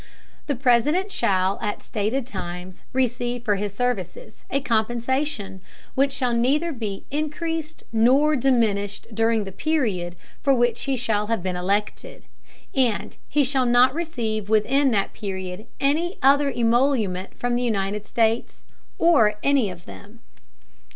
[0.47, 5.61] The President shall, at stated Times, receive for his Services, a Compensation,
[5.93, 11.43] which shall neither be encreased nor diminished during the Period for which he shall have
[11.43, 12.23] been elected,
[12.73, 18.65] and he shall not receive within that Period any other Emolument from the United States,
[18.97, 20.19] or any of them.